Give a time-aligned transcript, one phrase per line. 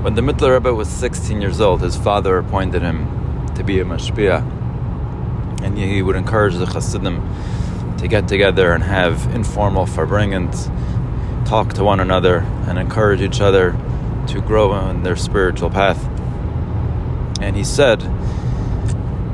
[0.00, 3.84] When the Mittler Rebbe was 16 years old, his father appointed him to be a
[3.84, 4.42] mashpia,
[5.60, 10.68] and he would encourage the Chassidim to get together and have informal farbrengens,
[11.44, 12.38] talk to one another,
[12.68, 13.72] and encourage each other
[14.28, 16.06] to grow in their spiritual path.
[17.40, 18.00] And he said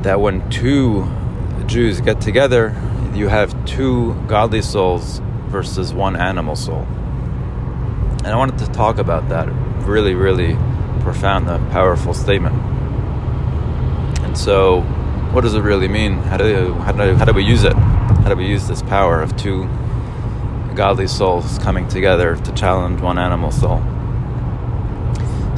[0.02, 1.06] that when two
[1.66, 2.74] Jews get together,
[3.12, 6.86] you have two godly souls versus one animal soul.
[8.24, 9.50] And I wanted to talk about that
[9.86, 10.56] really, really
[11.00, 12.56] profound and powerful statement.
[14.24, 14.80] And so,
[15.32, 16.14] what does it really mean?
[16.14, 17.74] How do, how do, how do we use it?
[17.74, 19.68] How do we use this power of two
[20.74, 23.82] godly souls coming together to challenge one animal soul?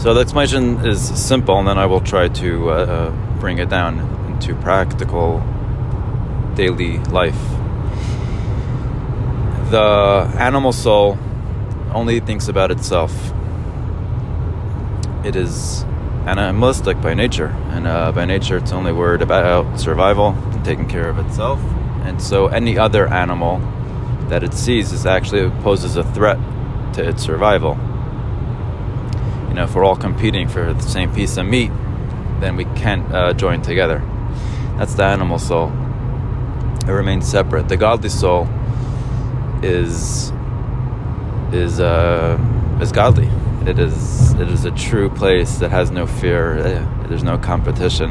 [0.01, 3.69] So the explanation is simple, and then I will try to uh, uh bring it
[3.69, 4.01] down
[4.33, 5.39] into practical
[6.57, 7.39] daily life.
[9.71, 11.17] The animal soul
[11.93, 13.13] only thinks about itself.
[15.25, 15.85] It is
[16.27, 21.09] animalistic by nature, and uh, by nature it's only worried about survival and taking care
[21.09, 21.61] of itself.
[22.05, 23.59] And so any other animal
[24.29, 26.39] that it sees is actually poses a threat
[26.95, 27.77] to its survival.
[29.49, 31.71] You know, if we're all competing for the same piece of meat,
[32.41, 34.03] then we can't uh, join together.
[34.79, 35.73] That's the animal soul.
[36.87, 37.69] It remains separate.
[37.69, 38.49] The godly soul
[39.63, 40.33] is
[41.53, 42.39] is uh,
[42.81, 43.29] is godly.
[43.67, 46.59] It is it is a true place that has no fear.
[46.59, 48.11] Eh, there's no competition.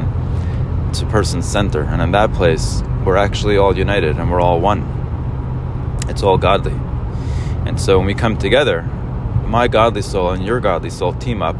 [0.90, 4.60] It's a person center, and in that place, we're actually all united and we're all
[4.60, 4.82] one.
[6.08, 6.74] It's all godly,
[7.66, 8.82] and so when we come together,
[9.46, 11.56] my godly soul and your godly soul team up.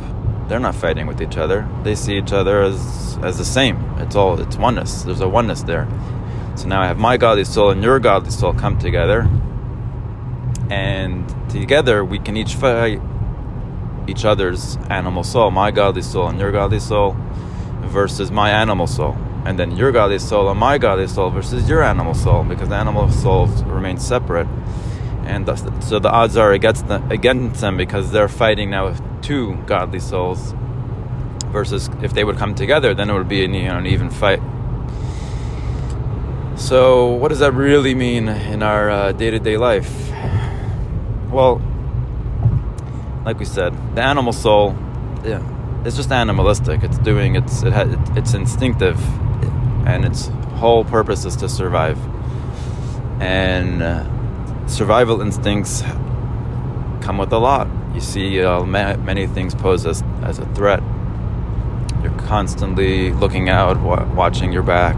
[0.49, 1.69] They're not fighting with each other.
[1.83, 3.79] They see each other as as the same.
[3.99, 5.03] It's all it's oneness.
[5.03, 5.89] There's a oneness there.
[6.55, 9.29] So now I have my godly soul and your godly soul come together,
[10.71, 13.01] and together we can each fight
[14.09, 17.17] each other's animal soul, my godly soul and your godly soul
[17.83, 19.17] versus my animal soul.
[19.45, 22.75] And then your godly soul and my godly soul versus your animal soul, because the
[22.75, 24.49] animal souls remain separate.
[25.25, 25.47] And
[25.83, 30.01] so the odds are against them, against them because they're fighting now with two godly
[30.01, 30.55] souls.
[31.47, 34.11] Versus if they would come together, then it would be an, you know, an even
[34.11, 34.41] fight.
[36.57, 40.11] So, what does that really mean in our day to day life?
[41.31, 41.61] Well,
[43.25, 44.77] like we said, the animal soul,
[45.25, 45.43] yeah,
[45.85, 46.83] it's just animalistic.
[46.83, 47.85] It's doing it's it ha,
[48.17, 48.99] it's instinctive,
[49.87, 51.99] and its whole purpose is to survive.
[53.21, 55.83] And uh, survival instincts
[57.01, 57.69] come with a lot.
[57.95, 60.83] You see, uh, ma- many things pose as as a threat.
[62.03, 64.97] You're constantly looking out, wa- watching your back.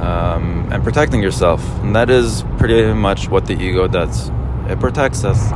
[0.00, 1.60] Um, and protecting yourself.
[1.80, 4.30] And that is pretty much what the ego does.
[4.68, 5.50] It protects us.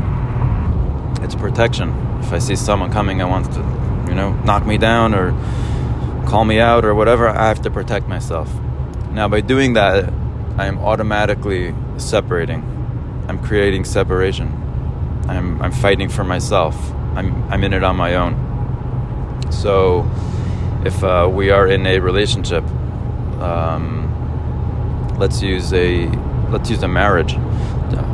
[1.23, 1.91] It's protection.
[2.21, 3.61] If I see someone coming and wants to,
[4.09, 5.33] you know, knock me down or
[6.27, 8.51] call me out or whatever, I have to protect myself.
[9.11, 10.11] Now, by doing that,
[10.57, 12.63] I am automatically separating.
[13.29, 14.49] I'm creating separation.
[15.29, 16.75] I'm, I'm fighting for myself.
[17.15, 19.53] I'm, I'm in it on my own.
[19.53, 20.11] So,
[20.87, 22.65] if uh, we are in a relationship,
[23.41, 24.09] um,
[25.19, 26.07] let's use a
[26.51, 27.37] let's use a marriage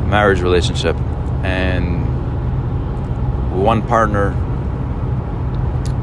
[0.07, 0.95] marriage relationship
[1.43, 2.05] and
[3.63, 4.35] one partner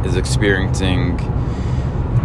[0.05, 1.19] is experiencing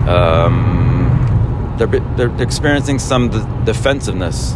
[0.08, 3.30] um, they're, they're experiencing some
[3.66, 4.56] defensiveness.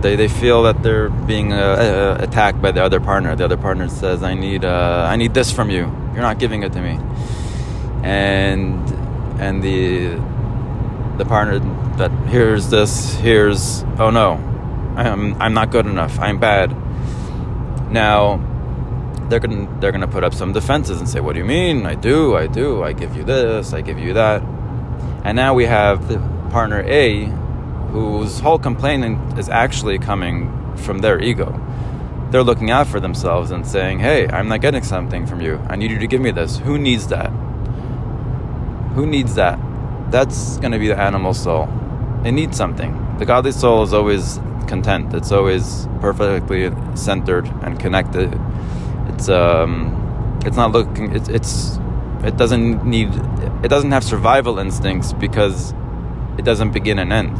[0.00, 3.36] They, they feel that they're being uh, uh, attacked by the other partner.
[3.36, 5.82] The other partner says i need uh, i need this from you.
[6.12, 6.98] You're not giving it to me.
[8.02, 8.88] And
[9.38, 10.14] and the
[11.18, 11.58] the partner
[11.98, 14.49] that hears this hears, oh no
[14.96, 16.18] I'm I'm not good enough.
[16.18, 16.74] I'm bad.
[17.90, 18.40] Now
[19.28, 21.86] they're gonna they're gonna put up some defenses and say, "What do you mean?
[21.86, 22.82] I do, I do.
[22.82, 24.42] I give you this, I give you that."
[25.24, 26.18] And now we have the
[26.50, 27.26] partner A,
[27.92, 31.60] whose whole complaining is actually coming from their ego.
[32.30, 35.60] They're looking out for themselves and saying, "Hey, I'm not getting something from you.
[35.68, 36.58] I need you to give me this.
[36.58, 37.30] Who needs that?
[38.94, 39.58] Who needs that?
[40.10, 41.68] That's to be the animal soul.
[42.24, 43.16] It needs something.
[43.18, 45.12] The godly soul is always content.
[45.12, 48.30] It's always perfectly centered and connected.
[49.08, 51.14] It's um, it's not looking.
[51.14, 51.78] It's it's
[52.24, 53.10] it doesn't need.
[53.64, 55.74] It doesn't have survival instincts because
[56.38, 57.36] it doesn't begin and end.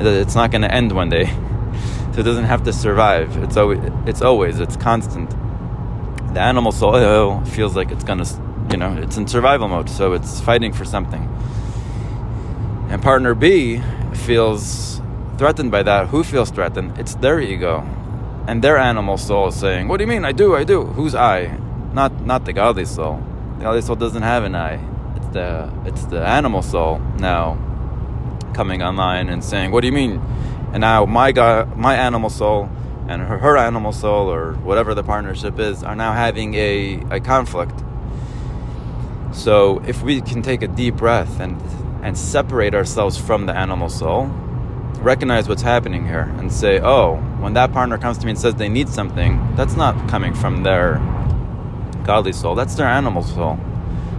[0.00, 1.26] It's not going to end one day,
[2.12, 3.36] so it doesn't have to survive.
[3.44, 5.30] It's always it's always it's constant.
[6.34, 8.24] The animal soul feels like it's gonna,
[8.70, 11.24] you know, it's in survival mode, so it's fighting for something.
[12.88, 13.82] And partner B
[14.14, 15.01] feels
[15.42, 16.96] threatened by that, who feels threatened?
[17.00, 17.84] It's their ego.
[18.46, 20.24] And their animal soul saying, What do you mean?
[20.24, 20.84] I do, I do.
[20.84, 21.58] Who's I?
[21.92, 23.20] Not not the godly soul.
[23.58, 24.74] The godly soul doesn't have an I.
[25.16, 27.58] It's the it's the animal soul now
[28.54, 30.20] coming online and saying, "What do you mean?"
[30.72, 32.70] And now my God, my animal soul
[33.08, 37.18] and her, her animal soul or whatever the partnership is are now having a, a
[37.18, 37.82] conflict.
[39.32, 41.60] So if we can take a deep breath and
[42.04, 44.30] and separate ourselves from the animal soul,
[44.98, 48.54] recognize what's happening here and say, oh, when that partner comes to me and says
[48.54, 50.94] they need something, that's not coming from their
[52.04, 53.58] godly soul, that's their animal soul.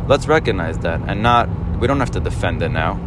[0.08, 1.50] Let's recognize that and not,
[1.80, 3.00] we don't have to defend it now.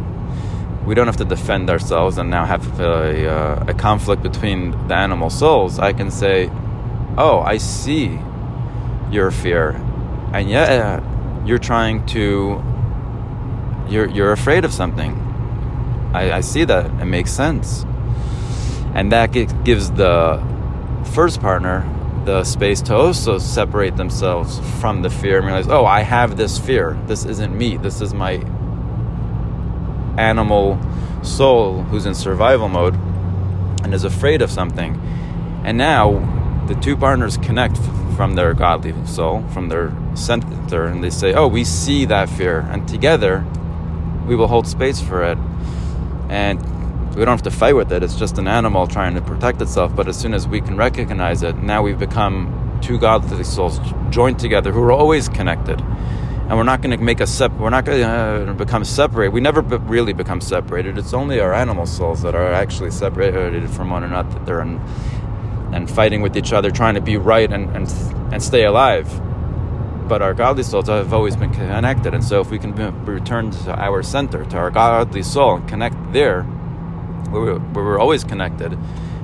[0.85, 4.95] We don't have to defend ourselves and now have a, uh, a conflict between the
[4.95, 5.79] animal souls.
[5.79, 6.49] I can say,
[7.17, 8.19] oh, I see
[9.11, 9.71] your fear.
[10.33, 11.03] And yet,
[11.45, 12.61] you're trying to
[13.89, 15.15] you're you're afraid of something.
[16.17, 16.85] I, I see that.
[17.01, 17.85] It makes sense.
[18.93, 19.27] And that
[19.63, 20.41] gives the
[21.13, 21.85] first partner
[22.25, 26.57] the space to also separate themselves from the fear and realize, oh, I have this
[26.57, 26.97] fear.
[27.05, 27.77] This isn't me.
[27.77, 28.43] This is my
[30.17, 30.79] animal
[31.23, 32.95] soul who's in survival mode
[33.83, 34.99] and is afraid of something.
[35.63, 37.77] And now the two partners connect
[38.17, 42.61] from their godly soul, from their center, and they say, oh, we see that fear.
[42.71, 43.45] And together,
[44.25, 45.37] we will hold space for it.
[46.29, 46.61] And
[47.15, 48.03] we don't have to fight with it.
[48.03, 49.95] It's just an animal trying to protect itself.
[49.95, 53.79] But as soon as we can recognize it, now we've become two godly souls
[54.09, 55.81] joined together who are always connected.
[55.81, 59.33] And we're not going to make a sep- We're not going to uh, become separated.
[59.33, 60.97] We never be- really become separated.
[60.97, 64.39] It's only our animal souls that are actually separated from one another.
[64.45, 64.79] They're in,
[65.73, 67.89] and fighting with each other, trying to be right and, and
[68.31, 69.09] and stay alive
[70.07, 72.13] but our godly souls have always been connected.
[72.13, 72.73] And so, if we can
[73.05, 78.77] return to our center, to our godly soul, and connect there, where we're always connected,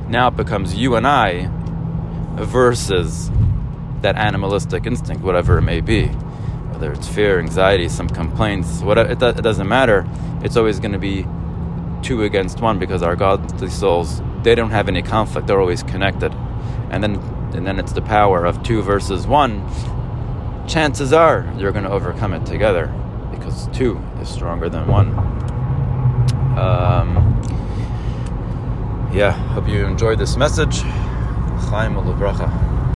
[0.07, 1.49] now it becomes you and I
[2.35, 3.31] versus
[4.01, 6.07] that animalistic instinct, whatever it may be.
[6.07, 10.05] Whether it's fear, anxiety, some complaints, whatever, it, it doesn't matter.
[10.43, 11.25] It's always going to be
[12.01, 16.33] two against one because our godly souls, they don't have any conflict, they're always connected.
[16.89, 17.15] And then
[17.55, 19.67] and then it's the power of two versus one
[20.67, 22.87] chances are you're going to overcome it together
[23.31, 25.09] because two is stronger than one.
[26.57, 27.41] Um,
[29.13, 30.81] yeah, hope you enjoyed this message.
[31.69, 31.95] Chaim